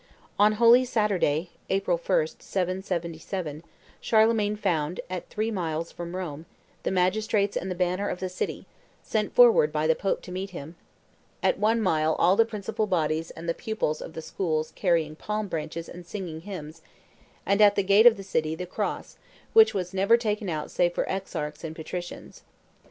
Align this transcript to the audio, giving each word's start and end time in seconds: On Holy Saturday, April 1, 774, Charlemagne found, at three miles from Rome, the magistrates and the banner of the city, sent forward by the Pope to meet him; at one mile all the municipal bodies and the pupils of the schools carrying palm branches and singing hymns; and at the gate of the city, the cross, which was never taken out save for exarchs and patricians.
On 0.39 0.53
Holy 0.53 0.83
Saturday, 0.83 1.51
April 1.69 1.95
1, 1.95 2.27
774, 2.39 3.61
Charlemagne 4.01 4.55
found, 4.55 4.99
at 5.11 5.29
three 5.29 5.51
miles 5.51 5.91
from 5.91 6.15
Rome, 6.15 6.47
the 6.81 6.89
magistrates 6.89 7.55
and 7.55 7.69
the 7.69 7.75
banner 7.75 8.09
of 8.09 8.19
the 8.19 8.27
city, 8.27 8.65
sent 9.03 9.35
forward 9.35 9.71
by 9.71 9.85
the 9.85 9.93
Pope 9.93 10.23
to 10.23 10.31
meet 10.31 10.49
him; 10.49 10.75
at 11.43 11.59
one 11.59 11.79
mile 11.79 12.15
all 12.15 12.35
the 12.35 12.45
municipal 12.45 12.87
bodies 12.87 13.29
and 13.29 13.47
the 13.47 13.53
pupils 13.53 14.01
of 14.01 14.13
the 14.13 14.23
schools 14.23 14.73
carrying 14.75 15.15
palm 15.15 15.47
branches 15.47 15.87
and 15.87 16.03
singing 16.07 16.41
hymns; 16.41 16.81
and 17.45 17.61
at 17.61 17.75
the 17.75 17.83
gate 17.83 18.07
of 18.07 18.17
the 18.17 18.23
city, 18.23 18.55
the 18.55 18.65
cross, 18.65 19.17
which 19.53 19.75
was 19.75 19.93
never 19.93 20.17
taken 20.17 20.49
out 20.49 20.71
save 20.71 20.95
for 20.95 21.05
exarchs 21.07 21.63
and 21.63 21.75
patricians. 21.75 22.41